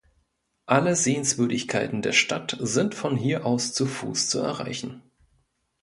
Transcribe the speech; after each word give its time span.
Alle 0.65 0.95
Sehenswürdigkeiten 0.95 2.01
der 2.01 2.13
Stadt 2.13 2.57
sind 2.59 2.95
von 2.95 3.15
hier 3.15 3.45
aus 3.45 3.71
zu 3.71 3.85
Fuß 3.85 4.29
zu 4.29 4.39
erreichen. 4.39 5.03